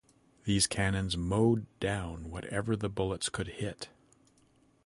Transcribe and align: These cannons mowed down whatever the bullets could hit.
These 0.45 0.65
cannons 0.65 1.15
mowed 1.15 1.67
down 1.79 2.31
whatever 2.31 2.75
the 2.75 2.89
bullets 2.89 3.29
could 3.29 3.47
hit. 3.49 3.89